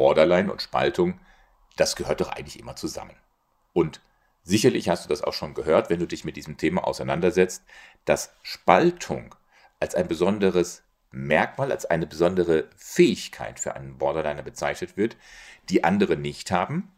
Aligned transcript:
Borderline 0.00 0.50
und 0.50 0.62
Spaltung, 0.62 1.20
das 1.76 1.94
gehört 1.94 2.22
doch 2.22 2.30
eigentlich 2.30 2.58
immer 2.58 2.74
zusammen. 2.74 3.14
Und 3.74 4.00
sicherlich 4.42 4.88
hast 4.88 5.04
du 5.04 5.10
das 5.10 5.22
auch 5.22 5.34
schon 5.34 5.52
gehört, 5.52 5.90
wenn 5.90 6.00
du 6.00 6.06
dich 6.06 6.24
mit 6.24 6.36
diesem 6.36 6.56
Thema 6.56 6.86
auseinandersetzt, 6.86 7.64
dass 8.06 8.32
Spaltung 8.42 9.34
als 9.78 9.94
ein 9.94 10.08
besonderes 10.08 10.84
Merkmal, 11.10 11.70
als 11.70 11.84
eine 11.84 12.06
besondere 12.06 12.70
Fähigkeit 12.78 13.60
für 13.60 13.74
einen 13.74 13.98
Borderliner 13.98 14.42
bezeichnet 14.42 14.96
wird, 14.96 15.18
die 15.68 15.84
andere 15.84 16.16
nicht 16.16 16.50
haben 16.50 16.90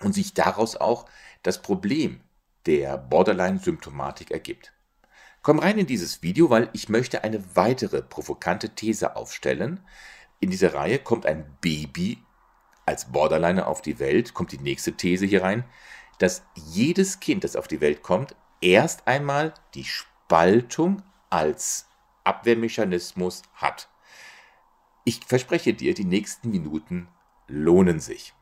und 0.00 0.14
sich 0.14 0.32
daraus 0.32 0.76
auch 0.76 1.04
das 1.42 1.60
Problem 1.60 2.22
der 2.64 2.96
Borderline-Symptomatik 2.96 4.30
ergibt. 4.30 4.72
Komm 5.42 5.58
rein 5.58 5.76
in 5.76 5.86
dieses 5.86 6.22
Video, 6.22 6.48
weil 6.48 6.70
ich 6.72 6.88
möchte 6.88 7.24
eine 7.24 7.44
weitere 7.56 8.00
provokante 8.00 8.70
These 8.70 9.16
aufstellen. 9.16 9.80
In 10.42 10.50
dieser 10.50 10.74
Reihe 10.74 10.98
kommt 10.98 11.24
ein 11.24 11.56
Baby 11.60 12.18
als 12.84 13.12
Borderliner 13.12 13.68
auf 13.68 13.80
die 13.80 14.00
Welt, 14.00 14.34
kommt 14.34 14.50
die 14.50 14.58
nächste 14.58 14.92
These 14.92 15.24
hier 15.24 15.44
rein, 15.44 15.62
dass 16.18 16.42
jedes 16.56 17.20
Kind, 17.20 17.44
das 17.44 17.54
auf 17.54 17.68
die 17.68 17.80
Welt 17.80 18.02
kommt, 18.02 18.34
erst 18.60 19.06
einmal 19.06 19.54
die 19.74 19.84
Spaltung 19.84 21.00
als 21.30 21.86
Abwehrmechanismus 22.24 23.42
hat. 23.54 23.88
Ich 25.04 25.20
verspreche 25.24 25.74
dir, 25.74 25.94
die 25.94 26.04
nächsten 26.04 26.50
Minuten 26.50 27.06
lohnen 27.46 28.00
sich. 28.00 28.34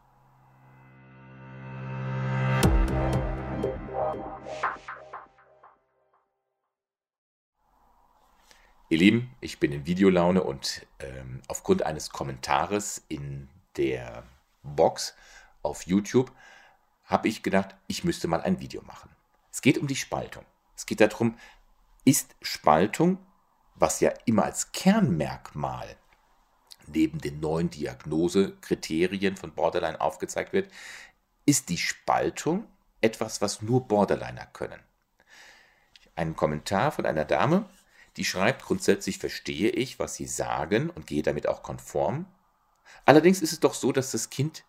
Ihr 8.91 8.99
Lieben, 8.99 9.31
ich 9.41 9.61
bin 9.61 9.71
in 9.71 9.87
Videolaune 9.87 10.43
und 10.43 10.85
ähm, 10.99 11.43
aufgrund 11.47 11.85
eines 11.85 12.11
Kommentares 12.11 13.05
in 13.07 13.49
der 13.77 14.25
Box 14.65 15.15
auf 15.63 15.87
YouTube 15.87 16.33
habe 17.05 17.29
ich 17.29 17.45
gedacht, 17.45 17.77
ich 17.87 18.03
müsste 18.03 18.27
mal 18.27 18.41
ein 18.41 18.59
Video 18.59 18.83
machen. 18.83 19.09
Es 19.53 19.63
geht 19.63 19.79
um 19.79 19.87
die 19.87 19.95
Spaltung. 19.95 20.45
Es 20.75 20.87
geht 20.87 21.01
darum, 21.01 21.39
ist 22.05 22.35
Spaltung, 22.43 23.19
was 23.77 24.01
ja 24.01 24.13
immer 24.25 24.43
als 24.43 24.73
Kernmerkmal 24.73 25.97
neben 26.89 27.21
den 27.21 27.39
neuen 27.39 27.71
Diagnosekriterien 27.71 29.37
von 29.37 29.55
Borderline 29.55 30.01
aufgezeigt 30.01 30.53
wird, 30.53 30.69
ist 31.47 31.69
die 31.69 31.79
Spaltung 31.79 32.67
etwas, 33.01 33.41
was 33.41 33.63
nur 33.63 33.87
Borderliner 33.87 34.47
können. 34.47 34.81
Ein 36.17 36.35
Kommentar 36.35 36.91
von 36.91 37.07
einer 37.07 37.25
Dame, 37.25 37.71
die 38.17 38.25
schreibt, 38.25 38.65
grundsätzlich 38.65 39.19
verstehe 39.19 39.71
ich, 39.71 39.99
was 39.99 40.15
Sie 40.15 40.27
sagen 40.27 40.91
und 40.91 41.07
gehe 41.07 41.23
damit 41.23 41.49
auch 41.49 41.63
konform. 41.63 42.27
Allerdings 43.05 43.41
ist 43.43 43.53
es 43.53 43.61
doch 43.61 43.75
so, 43.75 43.93
dass 43.93 44.11
das 44.13 44.31
Kind, 44.31 44.65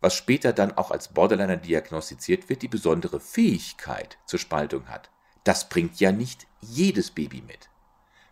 was 0.00 0.14
später 0.14 0.52
dann 0.52 0.76
auch 0.76 0.90
als 0.90 1.08
Borderliner 1.08 1.56
diagnostiziert 1.56 2.48
wird, 2.48 2.62
die 2.62 2.68
besondere 2.68 3.20
Fähigkeit 3.20 4.18
zur 4.26 4.38
Spaltung 4.38 4.88
hat. 4.88 5.10
Das 5.44 5.68
bringt 5.68 6.00
ja 6.00 6.12
nicht 6.12 6.46
jedes 6.60 7.10
Baby 7.10 7.42
mit. 7.42 7.68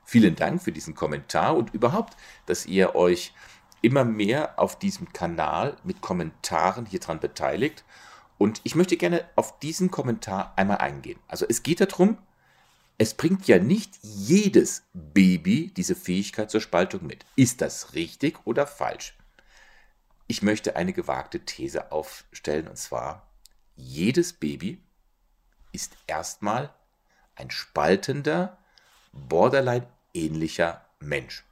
Vielen 0.05 0.35
Dank 0.35 0.63
für 0.63 0.73
diesen 0.73 0.95
Kommentar 0.95 1.57
und 1.57 1.73
überhaupt, 1.73 2.17
dass 2.47 2.67
ihr 2.67 2.95
euch 2.95 3.33
immer 3.81 4.05
mehr 4.05 4.59
auf 4.59 4.79
diesem 4.79 5.13
Kanal 5.13 5.77
mit 5.85 6.01
Kommentaren 6.01 6.87
hier 6.87 7.01
dran 7.01 7.21
beteiligt. 7.21 7.85
Und 8.39 8.61
ich 8.65 8.75
möchte 8.75 8.97
gerne 8.97 9.25
auf 9.37 9.59
diesen 9.61 9.91
Kommentar 9.91 10.53
einmal 10.57 10.79
eingehen. 10.79 11.19
Also 11.29 11.47
es 11.49 11.63
geht 11.63 11.81
darum, 11.81 12.19
es 12.99 13.15
bringt 13.15 13.49
ja 13.49 13.59
nicht 13.59 13.99
jedes 14.03 14.85
Baby 14.93 15.73
diese 15.77 15.95
Fähigkeit 15.95 16.51
zur 16.51 16.61
Spaltung 16.61 17.07
mit. 17.07 17.25
Ist 17.37 17.61
das 17.61 17.95
richtig 17.95 18.39
oder 18.45 18.67
falsch? 18.67 19.15
Ich 20.27 20.43
möchte 20.43 20.77
eine 20.77 20.93
gewagte 20.93 21.41
These 21.41 21.93
aufstellen, 21.93 22.69
und 22.69 22.79
zwar, 22.79 23.27
jedes 23.77 24.33
Baby 24.33 24.81
ist 25.73 25.97
erstmal 26.07 26.73
ein 27.35 27.51
spaltender, 27.51 28.59
borderline-ähnlicher 29.13 30.85
Mensch. 31.01 31.45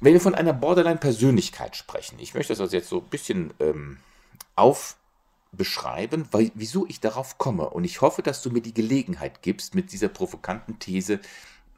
Wenn 0.00 0.12
wir 0.12 0.20
von 0.20 0.34
einer 0.34 0.52
Borderline-Persönlichkeit 0.52 1.76
sprechen, 1.76 2.18
ich 2.20 2.34
möchte 2.34 2.52
das 2.52 2.60
also 2.60 2.76
jetzt 2.76 2.88
so 2.88 3.00
ein 3.00 3.08
bisschen 3.08 3.52
ähm, 3.58 3.98
auf 4.54 4.96
beschreiben, 5.52 6.28
weil, 6.30 6.50
wieso 6.54 6.86
ich 6.86 7.00
darauf 7.00 7.38
komme. 7.38 7.70
Und 7.70 7.84
ich 7.84 8.00
hoffe, 8.00 8.22
dass 8.22 8.42
du 8.42 8.50
mir 8.50 8.60
die 8.60 8.74
Gelegenheit 8.74 9.42
gibst, 9.42 9.74
mit 9.74 9.92
dieser 9.92 10.08
provokanten 10.08 10.78
These 10.78 11.20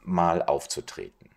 mal 0.03 0.41
aufzutreten. 0.41 1.29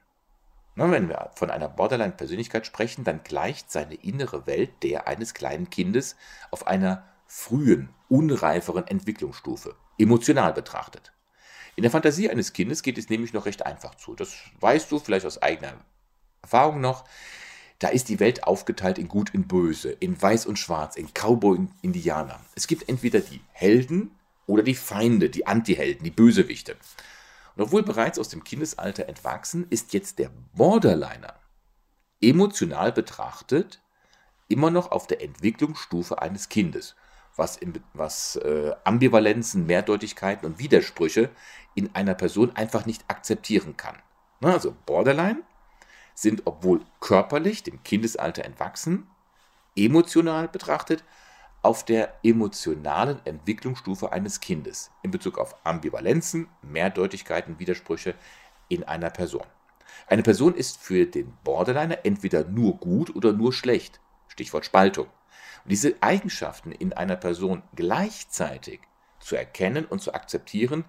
Na, 0.76 0.90
wenn 0.90 1.08
wir 1.08 1.30
von 1.36 1.50
einer 1.50 1.68
Borderline-Persönlichkeit 1.68 2.66
sprechen, 2.66 3.04
dann 3.04 3.22
gleicht 3.22 3.70
seine 3.70 3.94
innere 3.94 4.46
Welt 4.46 4.82
der 4.82 5.06
eines 5.06 5.32
kleinen 5.32 5.70
Kindes 5.70 6.16
auf 6.50 6.66
einer 6.66 7.04
frühen, 7.26 7.90
unreiferen 8.08 8.86
Entwicklungsstufe, 8.86 9.76
emotional 9.98 10.52
betrachtet. 10.52 11.12
In 11.76 11.82
der 11.82 11.90
Fantasie 11.90 12.30
eines 12.30 12.52
Kindes 12.52 12.82
geht 12.82 12.98
es 12.98 13.08
nämlich 13.08 13.32
noch 13.32 13.46
recht 13.46 13.66
einfach 13.66 13.94
zu. 13.96 14.14
Das 14.14 14.34
weißt 14.60 14.90
du 14.90 14.98
vielleicht 14.98 15.26
aus 15.26 15.42
eigener 15.42 15.74
Erfahrung 16.42 16.80
noch. 16.80 17.04
Da 17.78 17.88
ist 17.88 18.08
die 18.08 18.20
Welt 18.20 18.44
aufgeteilt 18.44 18.98
in 18.98 19.08
Gut 19.08 19.34
und 19.34 19.48
Böse, 19.48 19.90
in 19.90 20.20
Weiß 20.20 20.46
und 20.46 20.58
Schwarz, 20.58 20.96
in 20.96 21.08
Cowboy 21.12 21.58
und 21.58 21.70
Indianer. 21.82 22.40
Es 22.54 22.66
gibt 22.66 22.88
entweder 22.88 23.20
die 23.20 23.40
Helden 23.52 24.12
oder 24.46 24.62
die 24.62 24.74
Feinde, 24.74 25.30
die 25.30 25.46
Antihelden, 25.46 26.04
die 26.04 26.10
Bösewichte. 26.10 26.76
Und 27.56 27.64
obwohl 27.64 27.82
bereits 27.82 28.18
aus 28.18 28.28
dem 28.28 28.44
Kindesalter 28.44 29.08
entwachsen, 29.08 29.66
ist 29.70 29.92
jetzt 29.92 30.18
der 30.18 30.30
Borderliner 30.54 31.34
emotional 32.24 32.92
betrachtet 32.92 33.80
immer 34.48 34.70
noch 34.70 34.90
auf 34.90 35.06
der 35.06 35.22
Entwicklungsstufe 35.22 36.20
eines 36.20 36.48
Kindes, 36.48 36.96
was, 37.36 37.56
in, 37.56 37.74
was 37.92 38.36
äh, 38.36 38.72
Ambivalenzen, 38.84 39.66
Mehrdeutigkeiten 39.66 40.46
und 40.46 40.58
Widersprüche 40.58 41.30
in 41.74 41.94
einer 41.94 42.14
Person 42.14 42.54
einfach 42.54 42.86
nicht 42.86 43.04
akzeptieren 43.08 43.76
kann. 43.76 43.96
Also 44.40 44.76
Borderline 44.86 45.42
sind, 46.14 46.42
obwohl 46.46 46.80
körperlich 47.00 47.62
dem 47.62 47.82
Kindesalter 47.82 48.44
entwachsen, 48.44 49.08
emotional 49.76 50.48
betrachtet 50.48 51.04
auf 51.62 51.84
der 51.84 52.14
emotionalen 52.22 53.24
Entwicklungsstufe 53.24 54.12
eines 54.12 54.40
Kindes 54.40 54.90
in 55.02 55.10
Bezug 55.10 55.38
auf 55.38 55.56
Ambivalenzen, 55.64 56.48
Mehrdeutigkeiten, 56.62 57.58
Widersprüche 57.58 58.14
in 58.68 58.84
einer 58.84 59.10
Person. 59.10 59.46
Eine 60.06 60.22
Person 60.22 60.54
ist 60.54 60.78
für 60.78 61.06
den 61.06 61.32
Borderliner 61.42 62.04
entweder 62.04 62.44
nur 62.44 62.76
gut 62.76 63.14
oder 63.16 63.32
nur 63.32 63.52
schlecht. 63.52 64.00
Stichwort 64.28 64.66
Spaltung. 64.66 65.06
Und 65.06 65.70
diese 65.72 65.94
Eigenschaften 66.02 66.72
in 66.72 66.92
einer 66.92 67.16
Person 67.16 67.62
gleichzeitig 67.74 68.80
zu 69.18 69.36
erkennen 69.36 69.86
und 69.86 70.02
zu 70.02 70.12
akzeptieren, 70.12 70.84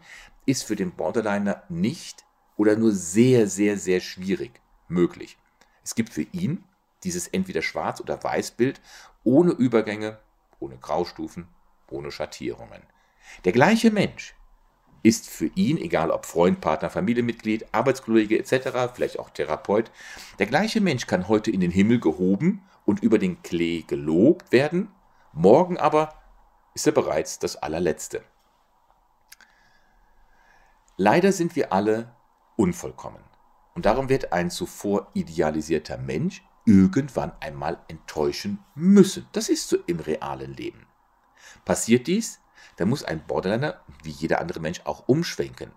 ist 0.46 0.64
für 0.64 0.75
den 0.75 0.91
Borderliner 0.91 1.64
nicht 1.69 2.25
oder 2.58 2.75
nur 2.75 2.91
sehr, 2.91 3.47
sehr, 3.47 3.78
sehr 3.78 4.02
schwierig 4.02 4.59
möglich. 4.88 5.38
Es 5.84 5.96
gibt 5.96 6.13
für 6.13 6.25
ihn 6.31 6.63
dieses 7.03 7.28
entweder 7.28 7.62
Schwarz- 7.62 8.01
oder 8.01 8.23
Weißbild 8.23 8.81
ohne 9.23 9.51
Übergänge, 9.51 10.19
ohne 10.59 10.78
Graustufen, 10.78 11.47
ohne 11.90 12.12
Schattierungen. 12.12 12.81
Der 13.44 13.51
gleiche 13.51 13.91
Mensch 13.91 14.35
ist 15.03 15.29
für 15.29 15.51
ihn, 15.53 15.78
egal 15.78 16.09
ob 16.09 16.25
Freund, 16.25 16.62
Partner, 16.62 16.90
Familienmitglied, 16.90 17.68
Arbeitskollege 17.73 18.40
etc., 18.40 18.91
vielleicht 18.94 19.19
auch 19.19 19.29
Therapeut, 19.29 19.91
der 20.40 20.47
gleiche 20.47 20.81
Mensch 20.81 21.06
kann 21.06 21.28
heute 21.28 21.52
in 21.52 21.59
den 21.59 21.72
Himmel 21.72 22.00
gehoben 22.00 22.63
und 22.85 23.03
über 23.03 23.19
den 23.19 23.41
Klee 23.44 23.84
gelobt 23.84 24.52
werden, 24.52 24.90
morgen 25.31 25.78
aber 25.78 26.16
ist 26.73 26.88
er 26.88 26.94
bereits 26.94 27.38
das 27.40 27.56
allerletzte. 27.56 28.23
Leider 30.97 31.31
sind 31.31 31.56
wir 31.56 31.72
alle 31.73 32.16
unvollkommen. 32.56 33.25
Und 33.75 33.86
darum 33.86 34.09
wird 34.09 34.31
ein 34.31 34.50
zuvor 34.50 35.12
idealisierter 35.13 35.97
Mensch 35.97 36.44
irgendwann 36.66 37.34
einmal 37.41 37.78
enttäuschen 37.90 38.59
müssen. 38.73 39.28
Das 39.34 39.50
ist 39.50 39.70
so 39.70 39.78
im 39.85 40.00
realen 40.00 40.53
Leben. 40.53 40.88
Passiert 41.66 42.08
dies, 42.08 42.40
dann 42.78 42.90
muss 42.90 43.03
ein 43.03 43.26
Borderliner, 43.28 43.82
wie 44.02 44.11
jeder 44.11 44.40
andere 44.40 44.59
Mensch, 44.59 44.82
auch 44.85 45.08
umschwenken. 45.08 45.72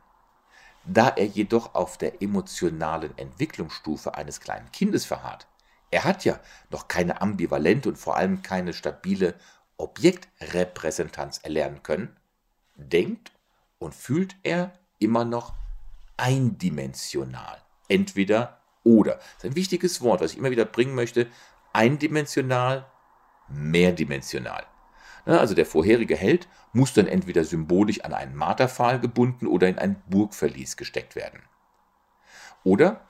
Da 0.85 1.09
er 1.09 1.27
jedoch 1.27 1.75
auf 1.75 1.99
der 1.99 2.23
emotionalen 2.23 3.17
Entwicklungsstufe 3.19 4.15
eines 4.15 4.41
kleinen 4.41 4.71
Kindes 4.73 5.05
verharrt, 5.05 5.47
er 5.91 6.05
hat 6.05 6.25
ja 6.25 6.39
noch 6.71 6.89
keine 6.89 7.21
ambivalente 7.21 7.89
und 7.89 7.97
vor 7.97 8.17
allem 8.17 8.43
keine 8.43 8.73
stabile 8.73 9.35
Objektrepräsentanz 9.77 11.39
erlernen 11.43 11.83
können, 11.83 12.17
denkt 12.77 13.33
und 13.79 13.95
fühlt 13.95 14.37
er 14.43 14.73
immer 14.99 15.25
noch 15.25 15.55
eindimensional 16.17 17.63
entweder 17.89 18.61
oder. 18.85 19.15
Das 19.15 19.39
ist 19.39 19.45
ein 19.47 19.57
wichtiges 19.57 20.01
Wort, 20.01 20.21
was 20.21 20.33
ich 20.33 20.39
immer 20.39 20.51
wieder 20.51 20.65
bringen 20.65 20.95
möchte. 20.95 21.27
Eindimensional, 21.73 22.87
mehrdimensional. 23.49 24.65
Also 25.27 25.55
der 25.55 25.67
vorherige 25.67 26.17
Held 26.17 26.49
muss 26.73 26.95
dann 26.95 27.07
entweder 27.07 27.45
symbolisch 27.45 28.01
an 28.03 28.15
einen 28.15 28.35
Marterpfahl 28.35 29.01
gebunden 29.01 29.47
oder 29.47 29.69
in 29.69 29.79
ein 29.79 30.03
Burgverlies 30.09 30.77
gesteckt 30.77 31.17
werden. 31.17 31.41
Oder 32.65 33.07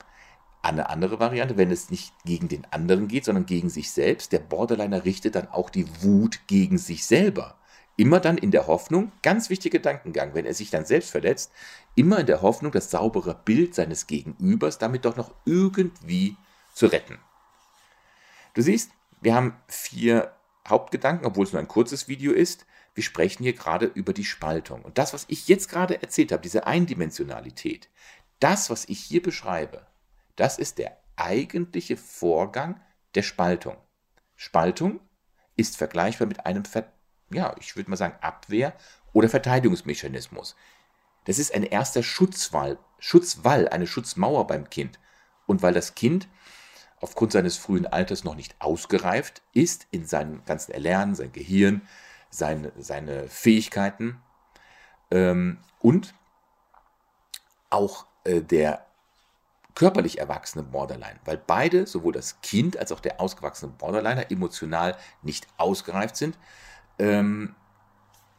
Eine 0.61 0.89
andere 0.89 1.19
Variante, 1.19 1.57
wenn 1.57 1.71
es 1.71 1.89
nicht 1.89 2.13
gegen 2.25 2.49
den 2.49 2.65
anderen 2.71 3.07
geht, 3.07 3.25
sondern 3.25 3.45
gegen 3.45 3.69
sich 3.69 3.91
selbst, 3.91 4.33
der 4.33 4.39
Borderliner 4.39 5.05
richtet 5.05 5.35
dann 5.35 5.47
auch 5.47 5.69
die 5.69 5.87
Wut 6.03 6.41
gegen 6.47 6.77
sich 6.77 7.05
selber. 7.05 7.58
Immer 7.99 8.21
dann 8.21 8.37
in 8.37 8.51
der 8.51 8.67
Hoffnung, 8.67 9.11
ganz 9.23 9.49
wichtiger 9.49 9.77
Gedankengang, 9.77 10.33
wenn 10.33 10.45
er 10.45 10.53
sich 10.53 10.69
dann 10.69 10.85
selbst 10.85 11.11
verletzt, 11.11 11.51
immer 11.95 12.19
in 12.19 12.27
der 12.27 12.41
Hoffnung, 12.41 12.71
das 12.71 12.89
saubere 12.89 13.35
Bild 13.35 13.75
seines 13.75 14.07
Gegenübers 14.07 14.77
damit 14.77 15.03
doch 15.03 15.17
noch 15.17 15.35
irgendwie 15.43 16.37
zu 16.73 16.85
retten. 16.85 17.19
Du 18.53 18.61
siehst, 18.61 18.91
wir 19.19 19.35
haben 19.35 19.57
vier 19.67 20.33
Hauptgedanken, 20.65 21.27
obwohl 21.27 21.43
es 21.43 21.51
nur 21.51 21.61
ein 21.61 21.67
kurzes 21.67 22.07
Video 22.07 22.31
ist. 22.31 22.65
Wir 22.93 23.03
sprechen 23.03 23.43
hier 23.43 23.51
gerade 23.51 23.87
über 23.87 24.13
die 24.13 24.23
Spaltung. 24.23 24.81
Und 24.83 24.97
das, 24.97 25.13
was 25.13 25.25
ich 25.27 25.49
jetzt 25.49 25.67
gerade 25.67 26.01
erzählt 26.01 26.31
habe, 26.31 26.41
diese 26.41 26.65
Eindimensionalität, 26.65 27.89
das, 28.39 28.69
was 28.69 28.87
ich 28.87 29.01
hier 29.01 29.21
beschreibe, 29.21 29.85
das 30.37 30.57
ist 30.57 30.77
der 30.77 30.97
eigentliche 31.17 31.97
Vorgang 31.97 32.79
der 33.15 33.23
Spaltung. 33.23 33.75
Spaltung 34.37 35.01
ist 35.57 35.75
vergleichbar 35.75 36.29
mit 36.29 36.45
einem, 36.45 36.63
Ver 36.63 36.93
ja, 37.31 37.55
ich 37.59 37.75
würde 37.75 37.89
mal 37.89 37.97
sagen, 37.97 38.15
Abwehr- 38.21 38.73
oder 39.13 39.29
Verteidigungsmechanismus. 39.29 40.55
Das 41.25 41.39
ist 41.39 41.53
ein 41.53 41.63
erster 41.63 42.03
Schutzwall, 42.03 42.77
Schutzwall, 42.99 43.67
eine 43.69 43.87
Schutzmauer 43.87 44.47
beim 44.47 44.69
Kind. 44.69 44.99
Und 45.45 45.61
weil 45.61 45.73
das 45.73 45.95
Kind 45.95 46.27
aufgrund 47.01 47.31
seines 47.31 47.57
frühen 47.57 47.87
Alters 47.87 48.23
noch 48.23 48.35
nicht 48.35 48.55
ausgereift 48.59 49.41
ist 49.53 49.87
in 49.91 50.05
seinem 50.05 50.43
ganzen 50.45 50.71
Erlernen, 50.71 51.15
sein 51.15 51.31
Gehirn, 51.31 51.81
seine, 52.29 52.71
seine 52.77 53.27
Fähigkeiten 53.27 54.21
ähm, 55.11 55.59
und 55.79 56.13
auch 57.69 58.05
äh, 58.23 58.41
der 58.41 58.85
körperlich 59.75 60.19
erwachsene 60.19 60.63
Borderline, 60.63 61.19
weil 61.23 61.37
beide, 61.37 61.87
sowohl 61.87 62.11
das 62.11 62.41
Kind 62.41 62.77
als 62.77 62.91
auch 62.91 62.99
der 62.99 63.21
ausgewachsene 63.21 63.71
Borderliner, 63.71 64.29
emotional 64.29 64.97
nicht 65.21 65.47
ausgereift 65.57 66.17
sind, 66.17 66.37
ähm, 66.99 67.55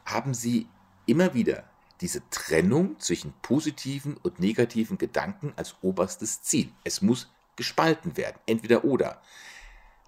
haben 0.04 0.34
sie 0.34 0.68
immer 1.06 1.34
wieder 1.34 1.64
diese 2.00 2.22
Trennung 2.30 2.98
zwischen 2.98 3.34
positiven 3.42 4.16
und 4.16 4.40
negativen 4.40 4.96
Gedanken 4.96 5.52
als 5.56 5.76
oberstes 5.82 6.42
Ziel. 6.42 6.72
Es 6.84 7.02
muss 7.02 7.30
gespalten 7.56 8.16
werden, 8.16 8.38
entweder 8.46 8.84
oder. 8.84 9.20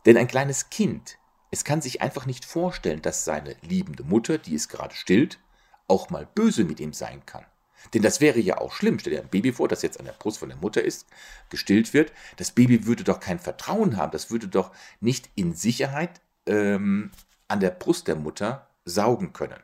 Denn 0.07 0.17
ein 0.17 0.27
kleines 0.27 0.71
Kind, 0.71 1.19
es 1.51 1.65
kann 1.65 1.83
sich 1.83 2.01
einfach 2.01 2.25
nicht 2.25 2.45
vorstellen, 2.45 3.03
dass 3.03 3.25
seine 3.25 3.57
liebende 3.61 4.05
Mutter, 4.05 4.39
die 4.39 4.55
es 4.55 4.69
gerade 4.69 4.95
stillt, 4.95 5.39
auch 5.87 6.09
mal 6.09 6.27
böse 6.35 6.65
mit 6.65 6.81
ihm 6.81 6.95
sein 6.95 7.27
kann. 7.27 7.45
Denn 7.93 8.03
das 8.03 8.21
wäre 8.21 8.39
ja 8.39 8.59
auch 8.59 8.73
schlimm. 8.73 8.99
Stell 8.99 9.13
dir 9.13 9.21
ein 9.21 9.29
Baby 9.29 9.53
vor, 9.53 9.69
das 9.69 9.83
jetzt 9.83 9.99
an 9.99 10.07
der 10.07 10.13
Brust 10.13 10.39
von 10.39 10.49
der 10.49 10.59
Mutter 10.59 10.83
ist, 10.83 11.07
gestillt 11.51 11.93
wird. 11.93 12.13
Das 12.37 12.53
Baby 12.53 12.87
würde 12.87 13.05
doch 13.05 13.21
kein 13.21 13.39
Vertrauen 13.39 13.97
haben. 13.97 14.13
Das 14.13 14.31
würde 14.31 14.49
doch 14.49 14.71
nicht 15.01 15.29
in 15.35 15.53
Sicherheit 15.55 16.21
ähm, 16.47 17.11
an 17.53 17.61
der 17.61 17.71
Brust 17.71 18.09
der 18.09 18.17
Mutter 18.17 18.67
saugen 18.87 19.35
können. 19.35 19.63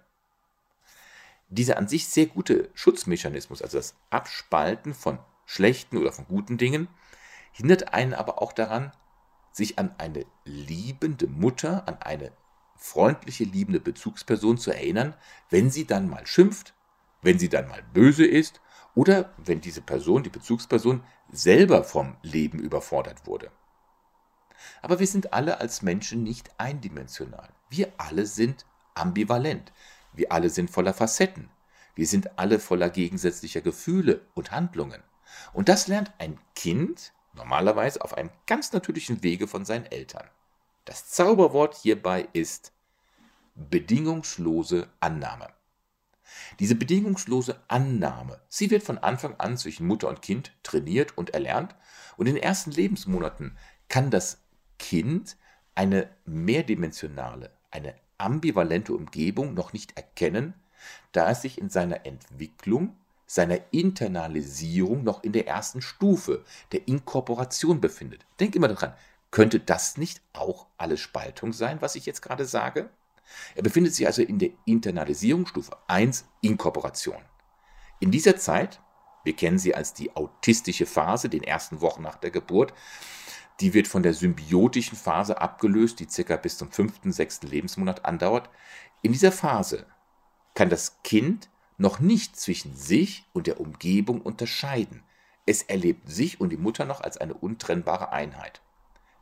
Dieser 1.49 1.79
an 1.79 1.89
sich 1.89 2.07
sehr 2.07 2.27
gute 2.27 2.69
Schutzmechanismus, 2.75 3.63
also 3.63 3.79
das 3.79 3.95
Abspalten 4.11 4.93
von 4.93 5.19
schlechten 5.47 5.97
oder 5.97 6.13
von 6.13 6.27
guten 6.27 6.59
Dingen, 6.59 6.89
hindert 7.51 7.95
einen 7.95 8.13
aber 8.13 8.43
auch 8.43 8.53
daran, 8.53 8.93
sich 9.53 9.79
an 9.79 9.95
eine 9.97 10.27
liebende 10.45 11.29
Mutter, 11.29 11.89
an 11.89 11.97
eine 12.03 12.31
freundliche, 12.77 13.45
liebende 13.45 13.81
Bezugsperson 13.81 14.59
zu 14.59 14.71
erinnern, 14.71 15.15
wenn 15.49 15.71
sie 15.71 15.87
dann 15.87 16.11
mal 16.11 16.27
schimpft, 16.27 16.75
wenn 17.23 17.39
sie 17.39 17.49
dann 17.49 17.69
mal 17.69 17.83
böse 17.95 18.27
ist 18.27 18.61
oder 18.95 19.33
wenn 19.39 19.63
diese 19.63 19.81
Person, 19.81 20.23
die 20.23 20.29
Bezugsperson, 20.29 21.03
selber 21.31 21.85
vom 21.85 22.19
Leben 22.21 22.59
überfordert 22.59 23.27
wurde. 23.27 23.51
Aber 24.83 24.99
wir 24.99 25.07
sind 25.07 25.33
alle 25.33 25.61
als 25.61 25.83
Menschen 25.83 26.23
nicht 26.23 26.51
eindimensional. 26.59 27.49
Wir 27.69 27.93
alle 27.99 28.27
sind 28.27 28.67
ambivalent. 28.95 29.73
Wir 30.13 30.33
alle 30.33 30.51
sind 30.51 30.71
voller 30.71 30.95
Facetten. 30.95 31.51
Wir 31.95 32.07
sind 32.07 32.39
alle 32.39 32.59
voller 32.59 32.91
gegensätzlicher 32.91 33.61
Gefühle 33.61 34.27
und 34.35 34.51
Handlungen. 34.51 35.03
Und 35.53 35.69
das 35.69 35.89
lernt 35.89 36.13
ein 36.19 36.39
Kind 36.55 37.13
normalerweise 37.35 38.03
auf 38.03 38.15
einem 38.15 38.31
ganz 38.47 38.73
natürlichen 38.73 39.23
Wege 39.23 39.47
von 39.49 39.65
seinen 39.65 39.87
Eltern. 39.87 40.29
Das 40.85 41.11
Zauberwort 41.11 41.77
hierbei 41.77 42.29
ist 42.33 42.73
bedingungslose 43.55 44.89
Annahme. 45.01 45.49
Diese 46.61 46.75
bedingungslose 46.75 47.61
Annahme, 47.69 48.41
sie 48.49 48.71
wird 48.71 48.83
von 48.83 48.99
Anfang 48.99 49.35
an 49.37 49.57
zwischen 49.57 49.87
Mutter 49.87 50.09
und 50.09 50.23
Kind 50.23 50.53
trainiert 50.63 51.17
und 51.17 51.31
erlernt 51.31 51.75
und 52.17 52.27
in 52.27 52.35
den 52.35 52.43
ersten 52.43 52.71
Lebensmonaten 52.71 53.57
kann 53.89 54.11
das 54.11 54.43
Kind 54.79 55.37
eine 55.75 56.09
mehrdimensionale, 56.25 57.51
eine 57.71 57.95
ambivalente 58.19 58.93
Umgebung 58.93 59.55
noch 59.55 59.73
nicht 59.73 59.97
erkennen, 59.97 60.55
da 61.13 61.31
es 61.31 61.43
sich 61.43 61.59
in 61.59 61.71
seiner 61.71 62.07
Entwicklung, 62.07 62.97
seiner 63.27 63.59
Internalisierung 63.71 65.05
noch 65.05 65.23
in 65.23 65.33
der 65.33 65.47
ersten 65.47 65.83
Stufe 65.83 66.45
der 66.73 66.89
Inkorporation 66.89 67.81
befindet. 67.81 68.25
Denk 68.41 68.57
immer 68.57 68.69
daran, 68.69 68.95
könnte 69.31 69.61
das 69.61 69.99
nicht 69.99 70.23
auch 70.33 70.67
alles 70.79 71.01
Spaltung 71.01 71.53
sein, 71.53 71.83
was 71.83 71.95
ich 71.95 72.07
jetzt 72.07 72.23
gerade 72.23 72.47
sage? 72.47 72.91
Er 73.55 73.63
befindet 73.63 73.95
sich 73.95 74.07
also 74.07 74.23
in 74.23 74.39
der 74.39 74.51
Internalisierungsstufe 74.65 75.77
1 75.87 76.25
Inkorporation. 76.41 77.23
In 78.01 78.11
dieser 78.11 78.37
Zeit, 78.37 78.81
wir 79.25 79.37
kennen 79.37 79.59
sie 79.59 79.75
als 79.75 79.93
die 79.93 80.17
autistische 80.17 80.87
Phase, 80.87 81.29
den 81.29 81.43
ersten 81.43 81.83
Wochen 81.83 82.03
nach 82.03 82.17
der 82.17 82.31
Geburt, 82.31 82.73
die 83.61 83.75
wird 83.75 83.89
von 83.89 84.03
der 84.03 84.15
symbiotischen 84.15 84.97
Phase 84.97 85.41
abgelöst, 85.41 86.01
die 86.01 86.09
circa 86.09 86.37
bis 86.37 86.59
zum 86.59 86.71
fünften, 86.71 87.13
sechsten 87.13 87.49
Lebensmonat 87.49 88.05
andauert. 88.05 88.51
In 89.03 89.13
dieser 89.13 89.33
Phase 89.33 89.87
kann 90.55 90.71
das 90.71 91.03
Kind 91.03 91.51
noch 91.77 92.01
nicht 92.01 92.37
zwischen 92.37 92.75
sich 92.75 93.27
und 93.33 93.47
der 93.47 93.61
Umgebung 93.61 94.21
unterscheiden. 94.21 95.03
Es 95.47 95.63
erlebt 95.63 96.11
sich 96.11 96.41
und 96.41 96.51
die 96.51 96.57
Mutter 96.57 96.85
noch 96.85 97.01
als 97.01 97.17
eine 97.17 97.35
untrennbare 97.35 98.13
Einheit. 98.13 98.61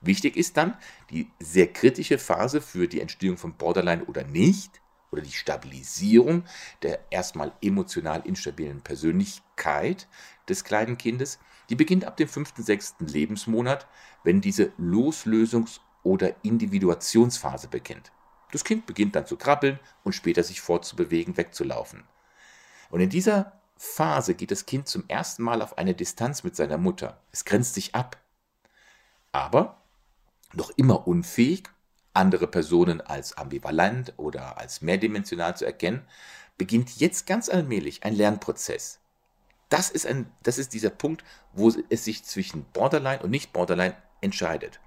Wichtig 0.00 0.36
ist 0.36 0.56
dann 0.56 0.76
die 1.10 1.30
sehr 1.38 1.72
kritische 1.72 2.18
Phase 2.18 2.60
für 2.60 2.88
die 2.88 3.00
Entstehung 3.00 3.36
von 3.36 3.54
Borderline 3.56 4.04
oder 4.04 4.24
nicht 4.24 4.80
oder 5.10 5.22
die 5.22 5.32
Stabilisierung 5.32 6.44
der 6.82 7.00
erstmal 7.10 7.52
emotional 7.62 8.22
instabilen 8.24 8.82
Persönlichkeit 8.82 10.08
des 10.48 10.64
kleinen 10.64 10.98
Kindes. 10.98 11.38
Die 11.70 11.74
beginnt 11.74 12.04
ab 12.04 12.16
dem 12.16 12.28
fünften, 12.28 12.62
sechsten 12.62 13.06
Lebensmonat, 13.06 13.86
wenn 14.26 14.40
diese 14.40 14.72
Loslösungs- 14.76 15.78
oder 16.02 16.34
Individuationsphase 16.42 17.68
beginnt. 17.68 18.10
Das 18.50 18.64
Kind 18.64 18.84
beginnt 18.84 19.14
dann 19.14 19.24
zu 19.24 19.36
krabbeln 19.36 19.78
und 20.02 20.14
später 20.14 20.42
sich 20.42 20.60
fortzubewegen, 20.60 21.36
wegzulaufen. 21.36 22.02
Und 22.90 23.00
in 23.00 23.08
dieser 23.08 23.52
Phase 23.76 24.34
geht 24.34 24.50
das 24.50 24.66
Kind 24.66 24.88
zum 24.88 25.04
ersten 25.06 25.44
Mal 25.44 25.62
auf 25.62 25.78
eine 25.78 25.94
Distanz 25.94 26.42
mit 26.42 26.56
seiner 26.56 26.76
Mutter. 26.76 27.20
Es 27.30 27.44
grenzt 27.44 27.74
sich 27.74 27.94
ab. 27.94 28.20
Aber 29.30 29.80
noch 30.52 30.70
immer 30.70 31.06
unfähig, 31.06 31.68
andere 32.12 32.48
Personen 32.48 33.00
als 33.00 33.36
ambivalent 33.36 34.14
oder 34.16 34.58
als 34.58 34.82
mehrdimensional 34.82 35.56
zu 35.56 35.64
erkennen, 35.64 36.02
beginnt 36.58 36.96
jetzt 36.96 37.28
ganz 37.28 37.48
allmählich 37.48 38.02
ein 38.02 38.14
Lernprozess. 38.14 38.98
Das 39.68 39.88
ist, 39.88 40.04
ein, 40.06 40.32
das 40.42 40.58
ist 40.58 40.72
dieser 40.72 40.90
Punkt, 40.90 41.22
wo 41.52 41.72
es 41.90 42.04
sich 42.04 42.24
zwischen 42.24 42.64
Borderline 42.72 43.22
und 43.22 43.30
nicht 43.30 43.52
Borderline 43.52 43.94
entscheidet. 44.26 44.80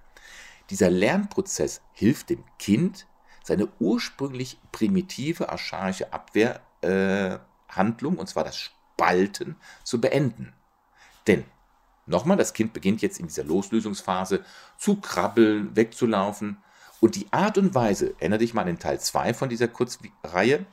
Dieser 0.69 0.91
Lernprozess 0.91 1.81
hilft 1.93 2.29
dem 2.29 2.43
Kind, 2.60 3.08
seine 3.43 3.67
ursprünglich 3.79 4.60
primitive 4.72 5.50
archaische 5.50 6.13
Abwehrhandlung, 6.13 8.15
äh, 8.15 8.19
und 8.19 8.29
zwar 8.29 8.43
das 8.43 8.58
Spalten, 8.58 9.55
zu 9.84 10.00
beenden. 10.00 10.53
Denn 11.25 11.46
Nochmal, 12.10 12.38
das 12.38 12.53
Kind 12.53 12.74
beginnt 12.74 13.03
jetzt 13.03 13.19
in 13.19 13.27
dieser 13.27 13.43
Loslösungsphase 13.43 14.43
zu 14.77 14.96
krabbeln, 14.96 15.75
wegzulaufen. 15.75 16.58
Und 17.00 17.15
die 17.15 17.31
Art 17.31 17.60
und 17.60 17.75
Weise, 17.75 18.15
erinnere 18.17 18.39
dich 18.39 18.55
mal 18.55 18.62
an 18.62 18.67
den 18.67 18.79
Teil 18.79 19.00
2 19.00 19.36
von 19.36 19.48
dieser 19.48 19.67
Kurzreihe, 19.67 20.65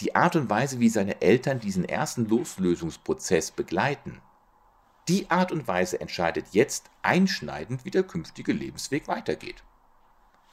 die 0.00 0.16
Art 0.16 0.36
und 0.36 0.48
Weise, 0.48 0.80
wie 0.80 0.88
seine 0.88 1.20
Eltern 1.20 1.60
diesen 1.60 1.84
ersten 1.84 2.26
Loslösungsprozess 2.26 3.50
begleiten, 3.50 4.22
die 5.08 5.30
Art 5.30 5.52
und 5.52 5.68
Weise 5.68 6.00
entscheidet 6.00 6.46
jetzt 6.52 6.90
einschneidend, 7.02 7.84
wie 7.84 7.90
der 7.90 8.02
künftige 8.02 8.52
Lebensweg 8.52 9.08
weitergeht. 9.08 9.62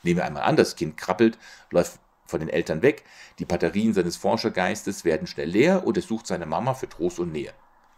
Nehmen 0.03 0.17
wir 0.17 0.25
einmal 0.25 0.43
an, 0.43 0.55
das 0.55 0.75
Kind 0.75 0.98
krabbelt, 0.98 1.38
läuft 1.70 2.00
von 2.25 2.39
den 2.39 2.50
Eltern 2.50 2.81
weg, 2.81 3.03
die 3.39 3.46
Batterien 3.46 3.93
seines 3.93 4.17
Forschergeistes 4.17 5.05
werden 5.05 5.27
schnell 5.27 5.50
leer 5.50 5.86
und 5.86 5.98
es 5.98 6.08
sucht 6.08 6.27
seine 6.27 6.46
Mama 6.46 6.74
für 6.74 6.89
Trost 6.89 7.20
und 7.20 7.31
Nähe. 7.31 7.53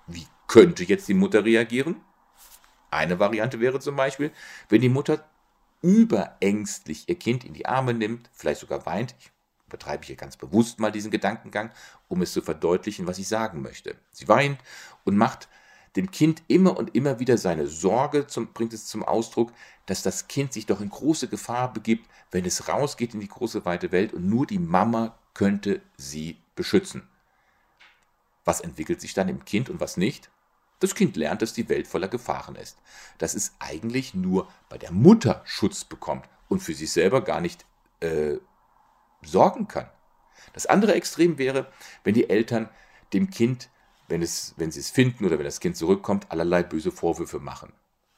Wie 0.07 0.27
könnte 0.48 0.83
jetzt 0.83 1.07
die 1.07 1.13
Mutter 1.13 1.45
reagieren? 1.45 2.01
Eine 2.91 3.19
Variante 3.19 3.60
wäre 3.60 3.79
zum 3.79 3.95
Beispiel, 3.95 4.31
wenn 4.69 4.81
die 4.81 4.89
Mutter 4.89 5.27
überängstlich 5.81 7.07
ihr 7.07 7.17
Kind 7.19 7.43
in 7.43 7.53
die 7.53 7.65
Arme 7.65 7.93
nimmt, 7.93 8.29
vielleicht 8.33 8.62
sogar 8.62 8.86
weint. 8.86 9.15
Ich 9.19 9.31
betreibe 9.69 10.05
hier 10.05 10.15
ganz 10.15 10.38
bewusst 10.38 10.79
mal 10.79 10.91
diesen 10.91 11.12
Gedankengang, 11.12 11.72
um 12.07 12.22
es 12.22 12.33
zu 12.33 12.41
verdeutlichen, 12.41 13.07
was 13.07 13.19
ich 13.19 13.27
sagen 13.27 13.62
möchte. 13.62 13.95
Sie 14.12 14.27
weint 14.27 14.60
und 15.03 15.17
macht 15.17 15.48
dem 15.95 16.12
Kind 16.12 16.43
immer 16.47 16.77
und 16.77 16.95
immer 16.95 17.19
wieder 17.19 17.38
seine 17.38 17.67
Sorge 17.67 18.27
zum, 18.27 18.53
bringt 18.53 18.73
es 18.73 18.85
zum 18.85 19.03
Ausdruck, 19.03 19.51
dass 19.85 20.01
das 20.01 20.27
Kind 20.27 20.53
sich 20.53 20.65
doch 20.65 20.81
in 20.81 20.89
große 20.89 21.27
Gefahr 21.27 21.71
begibt, 21.71 22.09
wenn 22.31 22.45
es 22.45 22.67
rausgeht 22.67 23.13
in 23.13 23.19
die 23.19 23.27
große 23.27 23.65
weite 23.65 23.91
Welt 23.91 24.13
und 24.13 24.27
nur 24.27 24.47
die 24.47 24.59
Mama 24.59 25.17
könnte 25.33 25.81
sie 25.97 26.38
beschützen. 26.55 27.07
Was 28.45 28.62
entwickelt 28.62 29.01
sich 29.01 29.13
dann 29.13 29.29
im 29.29 29.45
Kind 29.45 29.69
und 29.69 29.79
was 29.79 29.97
nicht? 29.97 30.29
Das 30.79 30.95
Kind 30.95 31.15
lernt, 31.15 31.41
dass 31.41 31.53
die 31.53 31.69
Welt 31.69 31.88
voller 31.88 32.09
Gefahren 32.09 32.55
ist, 32.55 32.77
dass 33.17 33.35
es 33.35 33.53
eigentlich 33.59 34.13
nur 34.13 34.50
bei 34.67 34.77
der 34.77 34.91
Mutter 34.91 35.41
Schutz 35.45 35.85
bekommt 35.85 36.27
und 36.50 36.59
für 36.59 36.73
sich 36.73 36.91
selber 36.91 37.21
gar 37.21 37.39
nicht 37.39 37.65
äh, 38.01 38.38
sorgen 39.21 39.67
kann. 39.67 39.89
Das 40.51 40.65
andere 40.65 40.93
Extrem 40.93 41.38
wäre, 41.38 41.71
wenn 42.03 42.13
die 42.13 42.29
Eltern 42.29 42.69
dem 43.13 43.29
Kind, 43.29 43.69
wenn, 44.13 44.22
es, 44.22 44.53
wenn 44.58 44.70
sie 44.70 44.79
es 44.79 44.91
finden 44.91 45.25
oder 45.25 45.39
wenn 45.39 45.46
das 45.46 45.60
Kind 45.60 45.75
zurückkommt, 45.75 46.32
allerlei 46.32 46.62
böse 46.62 46.91
Vorwürfe 46.91 47.39
machen. 47.39 47.74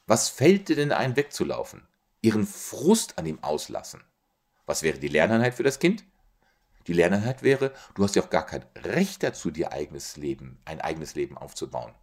Was 0.06 0.28
fällt 0.28 0.68
dir 0.68 0.76
denn 0.76 0.92
ein, 0.92 1.16
wegzulaufen? 1.16 1.88
Ihren 2.20 2.46
Frust 2.46 3.16
an 3.16 3.24
ihm 3.24 3.42
auslassen. 3.42 4.04
Was 4.66 4.82
wäre 4.82 4.98
die 4.98 5.08
Lerneinheit 5.08 5.54
für 5.54 5.62
das 5.62 5.78
Kind? 5.78 6.04
Die 6.86 6.92
Lerneinheit 6.92 7.42
wäre, 7.42 7.72
du 7.94 8.04
hast 8.04 8.14
ja 8.14 8.22
auch 8.22 8.28
gar 8.28 8.44
kein 8.44 8.66
Recht 8.76 9.22
dazu, 9.22 9.50
dir 9.50 9.72
eigenes 9.72 10.18
Leben, 10.18 10.58
ein 10.66 10.82
eigenes 10.82 11.14
Leben 11.14 11.38
aufzubauen. 11.38 11.94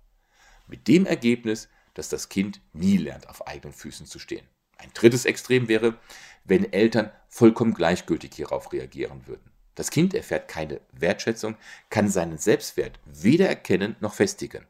Mit 0.65 0.87
dem 0.87 1.05
Ergebnis, 1.05 1.69
dass 1.93 2.09
das 2.09 2.29
Kind 2.29 2.61
nie 2.73 2.97
lernt, 2.97 3.29
auf 3.29 3.45
eigenen 3.45 3.75
Füßen 3.75 4.07
zu 4.07 4.17
stehen. 4.17 4.47
Ein 4.77 4.89
drittes 4.95 5.25
Extrem 5.25 5.67
wäre, 5.67 5.99
wenn 6.45 6.73
Eltern 6.73 7.11
vollkommen 7.29 7.75
gleichgültig 7.75 8.33
hierauf 8.33 8.73
reagieren 8.73 9.27
würden. 9.27 9.52
Das 9.75 9.89
Kind 9.89 10.13
erfährt 10.13 10.47
keine 10.47 10.81
Wertschätzung, 10.91 11.55
kann 11.89 12.09
seinen 12.09 12.37
Selbstwert 12.37 12.99
weder 13.05 13.47
erkennen 13.47 13.95
noch 13.99 14.13
festigen. 14.13 14.65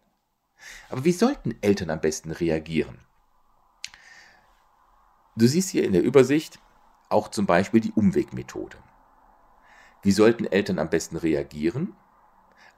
Aber 0.90 1.04
wie 1.04 1.12
sollten 1.12 1.56
Eltern 1.62 1.90
am 1.90 2.00
besten 2.00 2.32
reagieren? 2.32 3.00
Du 5.36 5.48
siehst 5.48 5.70
hier 5.70 5.84
in 5.84 5.94
der 5.94 6.04
Übersicht 6.04 6.60
auch 7.10 7.28
zum 7.28 7.46
Beispiel 7.46 7.82
die 7.82 7.92
Umwegmethode. 7.92 8.78
Wie 10.04 10.12
sollten 10.12 10.46
Eltern 10.46 10.80
am 10.80 10.90
besten 10.90 11.18
reagieren? 11.18 11.96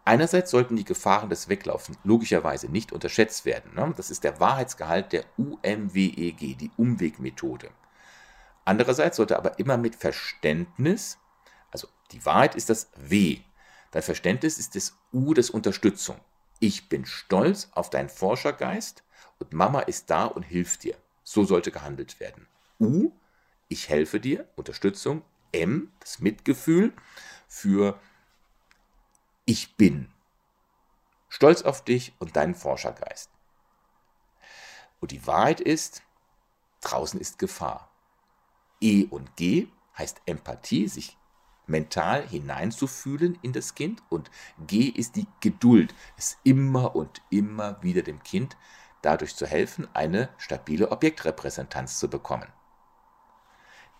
Einerseits 0.06 0.52
sollten 0.52 0.76
die 0.76 0.86
Gefahren 0.86 1.30
des 1.30 1.50
Weglaufens 1.50 1.98
logischerweise 2.04 2.72
nicht 2.72 2.92
unterschätzt 2.92 3.46
werden. 3.46 3.74
Ne? 3.74 3.94
Das 3.98 4.12
ist 4.12 4.24
der 4.24 4.40
Wahrheitsgehalt 4.40 5.12
der 5.12 5.26
UMWEG, 5.38 6.58
die 6.58 6.72
Umwegmethode. 6.78 7.72
Andererseits 8.66 9.18
sollte 9.18 9.38
aber 9.38 9.58
immer 9.58 9.78
mit 9.78 9.96
Verständnis, 9.96 11.18
die 12.12 12.26
Wahrheit 12.26 12.56
ist 12.56 12.70
das 12.70 12.90
W, 12.96 13.40
dein 13.92 14.04
Verständnis 14.04 14.58
ist 14.58 14.76
das 14.76 14.98
U, 15.12 15.34
das 15.34 15.50
Unterstützung. 15.50 16.20
Ich 16.60 16.90
bin 16.90 17.06
stolz 17.06 17.70
auf 17.74 17.90
deinen 17.90 18.10
Forschergeist 18.10 19.04
und 19.40 19.54
Mama 19.54 19.82
ist 19.82 20.10
da 20.10 20.26
und 20.26 20.44
hilft 20.44 20.84
dir. 20.84 20.98
So 21.24 21.44
sollte 21.44 21.72
gehandelt 21.72 22.20
werden. 22.20 22.48
U, 22.80 23.12
ich 23.68 23.90
helfe 23.90 24.20
dir, 24.20 24.48
Unterstützung. 24.56 25.24
M, 25.52 25.92
das 26.00 26.20
Mitgefühl 26.20 26.94
für 27.48 28.00
ich 29.46 29.76
bin. 29.78 30.12
Stolz 31.30 31.62
auf 31.62 31.84
dich 31.84 32.14
und 32.20 32.36
deinen 32.36 32.56
Forschergeist. 32.56 33.30
Und 35.00 35.12
die 35.12 35.26
Wahrheit 35.28 35.60
ist, 35.60 36.02
draußen 36.82 37.20
ist 37.20 37.40
Gefahr. 37.40 37.92
E 38.82 39.06
und 39.10 39.36
G 39.36 39.68
heißt 39.98 40.22
Empathie, 40.26 40.88
sich 40.88 41.18
mental 41.68 42.28
hineinzufühlen 42.28 43.38
in 43.42 43.54
das 43.54 43.76
Kind. 43.76 44.04
Und 44.10 44.32
G 44.68 44.84
ist 44.84 45.16
die 45.16 45.28
Geduld, 45.40 45.94
es 46.18 46.38
immer 46.44 46.96
und 46.96 47.22
immer 47.30 47.82
wieder 47.82 48.02
dem 48.02 48.24
Kind 48.24 48.58
dadurch 49.02 49.36
zu 49.36 49.46
helfen, 49.46 49.88
eine 49.94 50.30
stabile 50.38 50.92
Objektrepräsentanz 50.92 52.00
zu 52.00 52.10
bekommen 52.10 52.48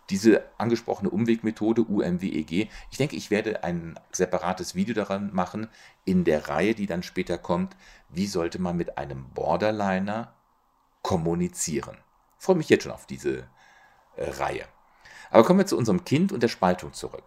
diese 0.10 0.44
angesprochene 0.58 1.10
Umwegmethode 1.10 1.82
UMWEG, 1.82 2.70
ich 2.92 2.98
denke, 2.98 3.16
ich 3.16 3.32
werde 3.32 3.64
ein 3.64 4.00
separates 4.12 4.76
Video 4.76 4.94
daran 4.94 5.34
machen 5.34 5.68
in 6.04 6.24
der 6.24 6.48
Reihe, 6.48 6.76
die 6.76 6.86
dann 6.86 7.04
später 7.04 7.38
kommt, 7.38 7.76
wie 8.10 8.28
sollte 8.28 8.60
man 8.60 8.78
mit 8.78 8.98
einem 8.98 9.30
Borderliner 9.32 10.34
kommunizieren. 11.02 11.98
Ich 12.38 12.46
freue 12.46 12.56
mich 12.56 12.70
jetzt 12.70 12.84
schon 12.84 12.92
auf 12.92 13.08
diese 13.08 13.48
äh, 14.16 14.30
Reihe. 14.30 14.66
Aber 15.32 15.44
kommen 15.44 15.60
wir 15.60 15.66
zu 15.66 15.78
unserem 15.78 16.06
Kind 16.06 16.32
und 16.32 16.44
der 16.44 16.48
Spaltung 16.50 16.94
zurück. 16.94 17.24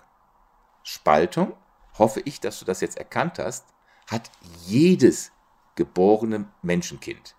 Spaltung, 0.90 1.52
hoffe 1.99 2.23
ich, 2.25 2.40
dass 2.40 2.61
du 2.61 2.64
das 2.64 2.80
jetzt 2.80 2.97
erkannt 2.97 3.38
hast, 3.38 3.66
hat 4.07 4.30
jedes 4.64 5.33
geborene 5.75 6.47
Menschenkind. 6.62 7.37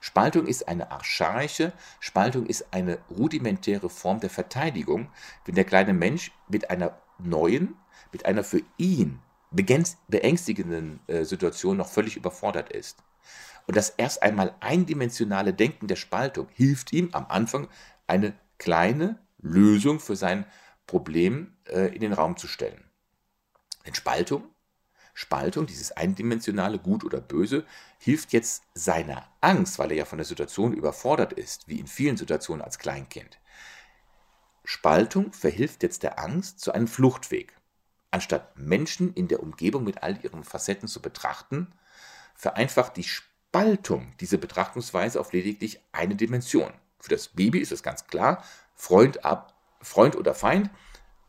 Spaltung 0.00 0.46
ist 0.46 0.68
eine 0.68 0.92
archaische, 0.92 1.72
Spaltung 1.98 2.46
ist 2.46 2.72
eine 2.72 2.98
rudimentäre 3.10 3.90
Form 3.90 4.20
der 4.20 4.30
Verteidigung, 4.30 5.08
wenn 5.44 5.56
der 5.56 5.64
kleine 5.64 5.94
Mensch 5.94 6.30
mit 6.46 6.70
einer 6.70 6.96
neuen, 7.18 7.74
mit 8.12 8.24
einer 8.24 8.44
für 8.44 8.62
ihn 8.76 9.18
beängstigenden 9.50 11.00
äh, 11.08 11.24
Situation 11.24 11.78
noch 11.78 11.88
völlig 11.88 12.16
überfordert 12.16 12.70
ist. 12.70 13.02
Und 13.66 13.76
das 13.76 13.90
erst 13.90 14.22
einmal 14.22 14.54
eindimensionale 14.60 15.52
Denken 15.52 15.88
der 15.88 15.96
Spaltung 15.96 16.46
hilft 16.52 16.92
ihm 16.92 17.08
am 17.10 17.26
Anfang 17.28 17.66
eine 18.06 18.34
kleine 18.58 19.18
Lösung 19.40 19.98
für 19.98 20.14
sein 20.14 20.46
Problem 20.86 21.56
äh, 21.66 21.92
in 21.92 22.00
den 22.00 22.12
Raum 22.12 22.36
zu 22.36 22.46
stellen. 22.46 22.91
Denn 23.86 23.94
Spaltung 23.94 24.52
Spaltung, 25.14 25.66
dieses 25.66 25.92
eindimensionale 25.92 26.78
Gut 26.78 27.04
oder 27.04 27.20
Böse, 27.20 27.66
hilft 27.98 28.32
jetzt 28.32 28.64
seiner 28.74 29.28
Angst, 29.40 29.78
weil 29.78 29.90
er 29.90 29.98
ja 29.98 30.04
von 30.04 30.18
der 30.18 30.24
Situation 30.24 30.72
überfordert 30.72 31.32
ist, 31.32 31.68
wie 31.68 31.80
in 31.80 31.86
vielen 31.86 32.16
Situationen 32.16 32.62
als 32.62 32.78
Kleinkind. 32.78 33.38
Spaltung 34.64 35.32
verhilft 35.32 35.82
jetzt 35.82 36.02
der 36.02 36.18
Angst 36.18 36.60
zu 36.60 36.72
einem 36.72 36.88
Fluchtweg. 36.88 37.56
Anstatt 38.10 38.56
Menschen 38.56 39.12
in 39.14 39.28
der 39.28 39.42
Umgebung 39.42 39.84
mit 39.84 40.02
all 40.02 40.22
ihren 40.24 40.44
Facetten 40.44 40.88
zu 40.88 41.02
betrachten, 41.02 41.72
vereinfacht 42.34 42.96
die 42.96 43.04
Spaltung 43.04 44.14
diese 44.20 44.38
Betrachtungsweise 44.38 45.20
auf 45.20 45.32
lediglich 45.32 45.80
eine 45.92 46.14
Dimension. 46.14 46.72
Für 46.98 47.10
das 47.10 47.28
Baby 47.28 47.58
ist 47.58 47.72
es 47.72 47.82
ganz 47.82 48.06
klar, 48.06 48.44
Freund, 48.74 49.24
ab, 49.24 49.54
Freund 49.80 50.16
oder 50.16 50.34
Feind, 50.34 50.70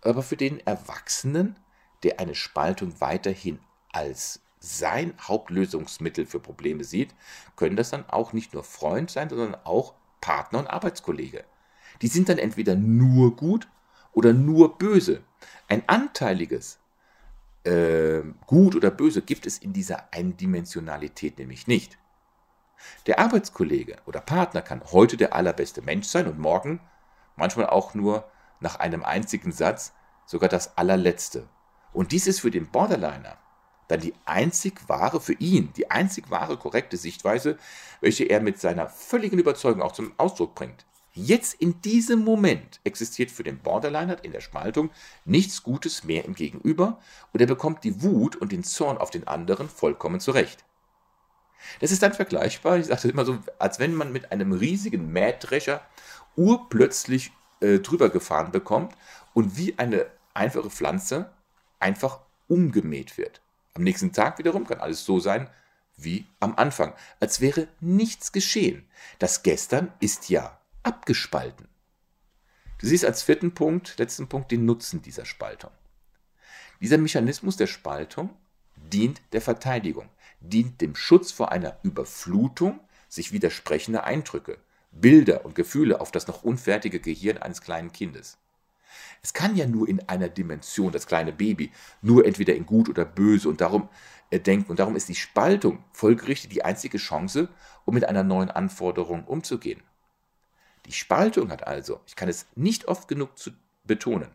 aber 0.02 0.22
für 0.22 0.38
den 0.38 0.60
Erwachsenen, 0.66 1.58
der 2.04 2.20
eine 2.20 2.36
Spaltung 2.36 3.00
weiterhin 3.00 3.60
als 3.92 4.42
sein 4.60 5.14
Hauptlösungsmittel 5.22 6.26
für 6.26 6.40
Probleme 6.40 6.84
sieht, 6.84 7.14
können 7.56 7.76
das 7.76 7.90
dann 7.90 8.10
auch 8.10 8.32
nicht 8.32 8.54
nur 8.54 8.64
Freund 8.64 9.12
sein, 9.12 9.30
sondern 9.30 9.56
auch 9.66 9.94
Partner 10.22 10.60
und 10.60 10.68
Arbeitskollege. 10.68 11.44
Die 12.02 12.08
sind 12.08 12.30
dann 12.30 12.38
entweder 12.38 12.76
nur 12.76 13.36
gut 13.36 13.68
oder 14.14 14.32
nur 14.34 14.78
böse. 14.78 15.22
Ein 15.68 15.88
anteiliges 15.88 16.80
äh, 17.66 18.22
Gut 18.46 18.76
oder 18.76 18.92
Böse 18.92 19.22
gibt 19.22 19.46
es 19.46 19.58
in 19.58 19.74
dieser 19.74 20.14
Eindimensionalität 20.14 21.38
nämlich 21.40 21.68
nicht. 21.68 21.98
Der 23.08 23.20
Arbeitskollege 23.20 23.98
oder 24.06 24.20
Partner 24.20 24.62
kann 24.62 24.82
heute 24.92 25.18
der 25.18 25.34
allerbeste 25.34 25.82
Mensch 25.82 26.08
sein 26.08 26.28
und 26.28 26.40
morgen 26.40 26.82
manchmal 27.36 27.68
auch 27.68 27.94
nur 27.94 28.30
nach 28.60 28.80
einem 28.80 29.04
einzigen 29.04 29.52
Satz 29.52 29.94
sogar 30.26 30.50
das 30.50 30.78
allerletzte. 30.78 31.48
Und 31.94 32.12
dies 32.12 32.28
ist 32.28 32.42
für 32.42 32.52
den 32.52 32.68
Borderliner 32.68 33.38
dann 33.88 34.00
die 34.00 34.14
einzig 34.26 34.88
wahre 34.88 35.22
für 35.22 35.34
ihn, 35.34 35.72
die 35.76 35.92
einzig 35.92 36.30
wahre 36.30 36.58
korrekte 36.58 36.98
Sichtweise, 36.98 37.58
welche 38.02 38.26
er 38.26 38.40
mit 38.40 38.60
seiner 38.60 38.88
völligen 38.88 39.40
Überzeugung 39.40 39.82
auch 39.82 39.92
zum 39.92 40.14
Ausdruck 40.18 40.56
bringt. 40.56 40.86
Jetzt 41.16 41.54
in 41.56 41.80
diesem 41.82 42.24
Moment 42.24 42.80
existiert 42.84 43.30
für 43.30 43.44
den 43.44 43.60
Borderliner 43.60 44.24
in 44.24 44.32
der 44.32 44.42
Spaltung 44.42 44.90
nichts 45.26 45.62
Gutes 45.62 46.04
mehr 46.04 46.26
im 46.26 46.34
Gegenüber 46.34 47.00
und 47.32 47.40
er 47.40 47.46
bekommt 47.46 47.84
die 47.84 48.02
Wut 48.02 48.36
und 48.36 48.52
den 48.52 48.64
Zorn 48.64 48.98
auf 48.98 49.12
den 49.12 49.28
anderen 49.28 49.70
vollkommen 49.70 50.20
zurecht. 50.20 50.66
Das 51.80 51.92
ist 51.92 52.02
dann 52.02 52.14
vergleichbar, 52.14 52.78
ich 52.78 52.88
sage 52.88 53.02
das 53.02 53.12
immer 53.12 53.26
so, 53.26 53.38
als 53.60 53.78
wenn 53.78 53.94
man 53.94 54.12
mit 54.12 54.32
einem 54.32 54.54
riesigen 54.54 55.12
Mähdrescher 55.12 55.82
urplötzlich 56.36 57.32
äh, 57.60 57.78
drüber 57.78 58.10
gefahren 58.10 58.52
bekommt 58.52 58.96
und 59.36 59.56
wie 59.56 59.78
eine 59.78 60.08
einfache 60.34 60.72
Pflanze 60.72 61.32
einfach 61.84 62.22
umgemäht 62.48 63.18
wird. 63.18 63.42
Am 63.74 63.84
nächsten 63.84 64.14
Tag 64.14 64.40
wiederum 64.40 64.66
kann 64.66 64.80
alles 64.80 65.06
so 65.06 65.20
sein 65.20 65.50
wie 65.96 66.26
am 66.40 66.56
Anfang, 66.56 66.94
als 67.20 67.40
wäre 67.40 67.68
nichts 67.80 68.32
geschehen. 68.32 68.88
Das 69.20 69.44
Gestern 69.44 69.92
ist 70.00 70.30
ja 70.30 70.60
abgespalten. 70.82 71.68
Du 72.80 72.88
siehst 72.88 73.06
als 73.06 73.22
vierten 73.22 73.54
Punkt, 73.54 73.98
letzten 74.00 74.28
Punkt, 74.28 74.52
den 74.52 74.66
Nutzen 74.66 75.02
dieser 75.02 75.26
Spaltung. 75.26 75.72
Dieser 76.82 76.98
Mechanismus 76.98 77.58
der 77.58 77.68
Spaltung 77.68 78.32
dient 78.76 79.22
der 79.32 79.42
Verteidigung, 79.42 80.10
dient 80.40 80.82
dem 80.82 80.96
Schutz 80.96 81.32
vor 81.32 81.52
einer 81.52 81.78
Überflutung 81.84 82.80
sich 83.08 83.32
widersprechender 83.32 84.04
Eindrücke, 84.04 84.58
Bilder 84.92 85.46
und 85.46 85.56
Gefühle 85.56 86.02
auf 86.02 86.12
das 86.12 86.28
noch 86.28 86.44
unfertige 86.44 87.00
Gehirn 87.00 87.38
eines 87.38 87.62
kleinen 87.62 87.92
Kindes. 87.92 88.38
Es 89.22 89.34
kann 89.34 89.56
ja 89.56 89.68
nur 89.68 89.88
in 89.88 90.08
einer 90.08 90.30
Dimension, 90.30 90.92
das 90.92 91.08
kleine 91.08 91.32
Baby, 91.32 91.72
nur 92.02 92.26
entweder 92.26 92.56
in 92.56 92.66
gut 92.66 92.90
oder 92.90 93.06
böse 93.06 93.50
und 93.50 93.62
darum 93.62 93.90
äh, 94.30 94.40
denken. 94.40 94.72
Und 94.72 94.80
darum 94.80 94.96
ist 94.96 95.10
die 95.10 95.16
Spaltung 95.16 95.84
folgerichtig 95.92 96.50
die 96.50 96.66
einzige 96.66 96.98
Chance, 96.98 97.50
um 97.86 97.94
mit 97.94 98.06
einer 98.06 98.24
neuen 98.24 98.50
Anforderung 98.50 99.26
umzugehen. 99.26 99.82
Die 100.86 100.92
Spaltung 100.92 101.50
hat 101.50 101.66
also, 101.66 102.02
ich 102.06 102.16
kann 102.16 102.30
es 102.30 102.48
nicht 102.56 102.88
oft 102.88 103.08
genug 103.08 103.38
zu 103.38 103.52
betonen, 103.86 104.30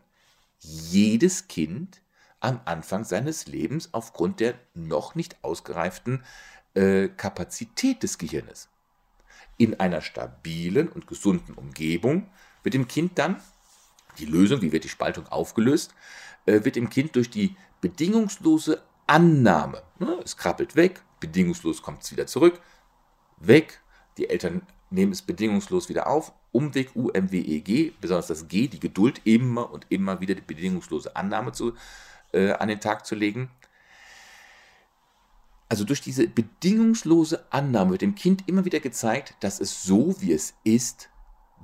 jedes 0.59 1.47
Kind 1.47 2.01
am 2.39 2.61
Anfang 2.65 3.03
seines 3.03 3.47
Lebens 3.47 3.89
aufgrund 3.93 4.39
der 4.39 4.55
noch 4.73 5.15
nicht 5.15 5.43
ausgereiften 5.43 6.23
äh, 6.73 7.09
Kapazität 7.09 8.03
des 8.03 8.17
Gehirnes. 8.17 8.69
In 9.57 9.79
einer 9.79 10.01
stabilen 10.01 10.87
und 10.87 11.07
gesunden 11.07 11.53
Umgebung 11.53 12.29
wird 12.63 12.73
dem 12.73 12.87
Kind 12.87 13.19
dann, 13.19 13.41
die 14.17 14.25
Lösung, 14.25 14.61
wie 14.61 14.71
wird 14.71 14.83
die 14.83 14.89
Spaltung 14.89 15.27
aufgelöst, 15.27 15.93
äh, 16.45 16.63
wird 16.63 16.75
dem 16.75 16.89
Kind 16.89 17.15
durch 17.15 17.29
die 17.29 17.55
bedingungslose 17.81 18.81
Annahme, 19.07 19.81
ne, 19.99 20.19
es 20.23 20.37
krabbelt 20.37 20.75
weg, 20.75 21.01
bedingungslos 21.19 21.81
kommt 21.81 22.03
es 22.03 22.11
wieder 22.11 22.27
zurück, 22.27 22.61
weg, 23.37 23.81
die 24.17 24.29
Eltern 24.29 24.61
nehmen 24.89 25.11
es 25.11 25.21
bedingungslos 25.21 25.89
wieder 25.89 26.07
auf, 26.07 26.33
Umweg 26.51 26.95
UMWEG, 26.95 27.99
besonders 28.01 28.27
das 28.27 28.47
G, 28.47 28.67
die 28.67 28.79
Geduld, 28.79 29.21
immer 29.23 29.71
und 29.71 29.85
immer 29.89 30.19
wieder 30.19 30.35
die 30.35 30.41
bedingungslose 30.41 31.15
Annahme 31.15 31.51
zu, 31.51 31.73
äh, 32.33 32.51
an 32.51 32.69
den 32.69 32.79
Tag 32.79 33.05
zu 33.05 33.15
legen. 33.15 33.51
Also 35.69 35.83
durch 35.83 36.01
diese 36.01 36.27
bedingungslose 36.27 37.45
Annahme 37.51 37.91
wird 37.91 38.01
dem 38.01 38.15
Kind 38.15 38.47
immer 38.47 38.65
wieder 38.65 38.79
gezeigt, 38.79 39.35
dass 39.41 39.59
es 39.59 39.83
so, 39.83 40.19
wie 40.19 40.33
es 40.33 40.55
ist, 40.63 41.09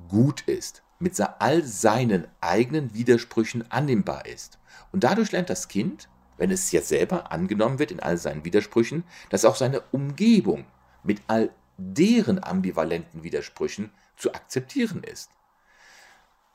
gut 0.08 0.42
ist, 0.42 0.84
mit 1.06 1.22
all 1.40 1.62
seinen 1.62 2.28
eigenen 2.42 2.96
Widersprüchen 2.96 3.70
annehmbar 3.72 4.26
ist. 4.26 4.58
Und 4.92 5.04
dadurch 5.04 5.32
lernt 5.32 5.52
das 5.52 5.68
Kind, 5.68 6.10
wenn 6.38 6.50
es 6.50 6.72
jetzt 6.72 6.88
selber 6.88 7.32
angenommen 7.32 7.78
wird 7.78 7.92
in 7.92 8.00
all 8.00 8.18
seinen 8.18 8.44
Widersprüchen, 8.44 9.04
dass 9.30 9.46
auch 9.46 9.56
seine 9.56 9.82
Umgebung 9.92 10.66
mit 11.04 11.22
all 11.28 11.52
deren 11.78 12.44
ambivalenten 12.44 13.22
Widersprüchen 13.22 13.92
zu 14.18 14.34
akzeptieren 14.34 15.04
ist. 15.04 15.30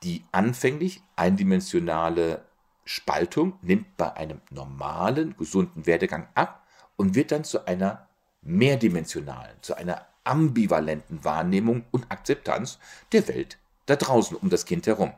Die 0.02 0.24
anfänglich 0.32 1.00
eindimensionale 1.14 2.44
Spaltung 2.84 3.56
nimmt 3.62 3.96
bei 3.96 4.16
einem 4.16 4.40
normalen, 4.50 5.36
gesunden 5.36 5.86
Werdegang 5.86 6.26
ab 6.34 6.66
und 6.96 7.14
wird 7.14 7.30
dann 7.30 7.44
zu 7.44 7.66
einer 7.68 8.08
mehrdimensionalen, 8.42 9.58
zu 9.60 9.76
einer 9.76 10.06
ambivalenten 10.24 11.24
Wahrnehmung 11.24 11.84
und 11.92 12.10
Akzeptanz 12.10 12.80
der 13.12 13.28
Welt 13.28 13.60
da 13.90 13.96
draußen 13.96 14.36
um 14.36 14.50
das 14.50 14.64
Kind 14.64 14.86
herum. 14.86 15.12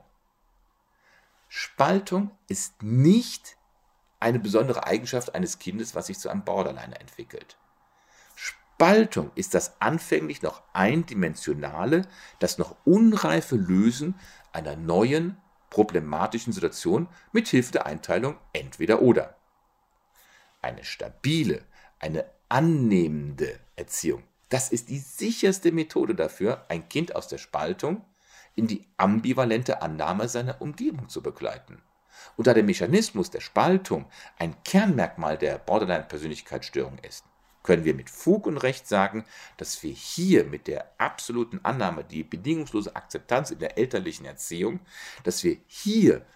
Spaltung 1.49 2.31
ist 2.49 2.83
nicht 2.83 3.59
eine 4.19 4.39
besondere 4.39 4.87
Eigenschaft 4.87 5.35
eines 5.35 5.59
Kindes, 5.59 5.95
was 5.95 6.07
sich 6.07 6.19
zu 6.19 6.31
einem 6.31 6.45
Borderliner 6.45 6.99
entwickelt. 6.99 7.59
Spaltung 8.35 9.31
ist 9.35 9.53
das 9.53 9.81
anfänglich 9.81 10.41
noch 10.41 10.63
eindimensionale, 10.73 12.03
das 12.39 12.57
noch 12.57 12.77
unreife 12.85 13.57
Lösen 13.57 14.19
einer 14.53 14.77
neuen 14.77 15.37
problematischen 15.69 16.55
Situation 16.55 17.09
mit 17.33 17.49
Hilfe 17.49 17.73
der 17.73 17.85
Einteilung 17.85 18.39
entweder 18.55 19.03
oder. 19.03 19.37
Eine 20.63 20.85
stabile, 20.85 21.65
eine 21.99 22.25
annehmende 22.49 23.59
Erziehung, 23.77 24.23
das 24.49 24.71
ist 24.71 24.89
die 24.89 24.99
sicherste 24.99 25.73
Methode 25.73 26.15
dafür, 26.15 26.65
ein 26.69 26.89
Kind 26.89 27.17
aus 27.17 27.29
der 27.29 27.39
Spaltung 27.39 28.05
in 28.55 28.67
die 28.67 28.87
ambivalente 28.97 29.83
Annahme 29.83 30.29
seiner 30.29 30.61
Umgebung 30.61 31.09
zu 31.09 31.23
begleiten. 31.23 31.83
Und 32.37 32.47
da 32.47 32.55
der 32.55 32.63
Mechanismus 32.63 33.31
der 33.31 33.41
Spaltung 33.41 34.07
ein 34.39 34.63
Kernmerkmal 34.65 35.39
der 35.39 35.59
Borderline-Persönlichkeitsstörung 35.59 36.99
ist, 36.99 37.25
können 37.63 37.85
wir 37.85 37.95
mit 37.95 38.11
Fug 38.11 38.47
und 38.47 38.57
Recht 38.59 38.89
sagen, 38.89 39.25
dass 39.57 39.83
wir 39.83 39.93
hier 39.93 40.45
mit 40.45 40.67
der 40.67 40.93
absoluten 40.99 41.61
Annahme, 41.63 42.05
die 42.05 42.25
bedingungslose 42.25 42.97
Akzeptanz 42.97 43.51
in 43.51 43.61
der 43.61 43.79
elterlichen 43.79 44.27
Erziehung, 44.27 44.81
dass 45.23 45.45
wir 45.45 45.59
hier 45.67 46.27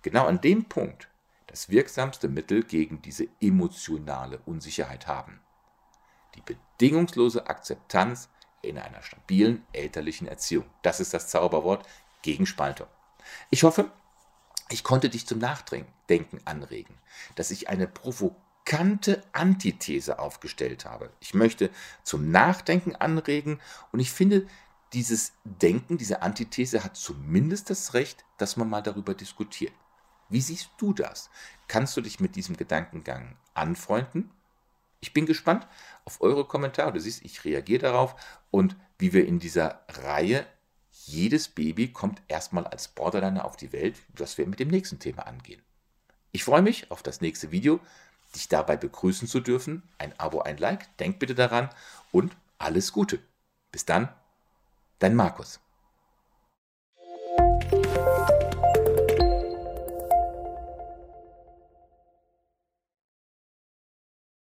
genau 0.00 0.26
an 0.26 0.40
dem 0.40 0.64
Punkt 0.64 1.08
das 1.46 1.68
wirksamste 1.68 2.28
Mittel 2.28 2.62
gegen 2.62 3.02
diese 3.02 3.28
emotionale 3.40 4.38
Unsicherheit 4.46 5.06
haben. 5.06 5.40
Die 6.34 6.40
bedingungslose 6.40 7.46
Akzeptanz 7.46 8.30
in 8.62 8.78
einer 8.78 9.02
stabilen 9.02 9.64
elterlichen 9.72 10.26
Erziehung. 10.26 10.64
Das 10.82 11.00
ist 11.00 11.12
das 11.12 11.28
Zauberwort 11.28 11.86
gegen 12.22 12.46
Spaltung. 12.46 12.86
Ich 13.50 13.64
hoffe, 13.64 13.90
ich 14.70 14.84
konnte 14.84 15.10
dich 15.10 15.26
zum 15.26 15.38
Nachdenken 15.38 16.40
anregen, 16.44 16.96
dass 17.34 17.50
ich 17.50 17.68
eine 17.68 17.86
provokante 17.86 19.22
Antithese 19.32 20.18
aufgestellt 20.18 20.84
habe. 20.84 21.10
Ich 21.20 21.34
möchte 21.34 21.70
zum 22.02 22.30
Nachdenken 22.30 22.96
anregen 22.96 23.60
und 23.90 24.00
ich 24.00 24.10
finde, 24.10 24.46
dieses 24.92 25.32
Denken, 25.44 25.98
diese 25.98 26.22
Antithese 26.22 26.84
hat 26.84 26.96
zumindest 26.96 27.70
das 27.70 27.94
Recht, 27.94 28.24
dass 28.36 28.56
man 28.56 28.68
mal 28.68 28.82
darüber 28.82 29.14
diskutiert. 29.14 29.72
Wie 30.28 30.40
siehst 30.40 30.70
du 30.78 30.92
das? 30.92 31.30
Kannst 31.68 31.96
du 31.96 32.00
dich 32.00 32.20
mit 32.20 32.36
diesem 32.36 32.56
Gedankengang 32.56 33.36
anfreunden? 33.54 34.30
Ich 35.02 35.12
bin 35.12 35.26
gespannt 35.26 35.66
auf 36.04 36.20
eure 36.20 36.46
Kommentare. 36.46 36.92
Du 36.92 37.00
siehst, 37.00 37.24
ich 37.24 37.44
reagiere 37.44 37.80
darauf 37.80 38.14
und 38.50 38.76
wie 38.98 39.12
wir 39.12 39.26
in 39.26 39.40
dieser 39.40 39.84
Reihe 39.88 40.46
jedes 41.04 41.48
Baby 41.48 41.92
kommt 41.92 42.22
erstmal 42.28 42.66
als 42.66 42.88
Borderliner 42.88 43.44
auf 43.44 43.56
die 43.56 43.72
Welt, 43.72 43.96
das 44.14 44.38
wir 44.38 44.46
mit 44.46 44.60
dem 44.60 44.68
nächsten 44.68 45.00
Thema 45.00 45.26
angehen. 45.26 45.60
Ich 46.30 46.44
freue 46.44 46.62
mich 46.62 46.90
auf 46.90 47.02
das 47.02 47.20
nächste 47.20 47.50
Video 47.50 47.80
dich 48.34 48.48
dabei 48.48 48.76
begrüßen 48.76 49.28
zu 49.28 49.40
dürfen. 49.40 49.82
Ein 49.98 50.18
Abo, 50.18 50.40
ein 50.40 50.56
Like, 50.56 50.96
denk 50.98 51.18
bitte 51.18 51.34
daran 51.34 51.68
und 52.10 52.34
alles 52.58 52.92
Gute. 52.92 53.18
Bis 53.70 53.84
dann, 53.84 54.08
dein 54.98 55.14
Markus. 55.14 55.60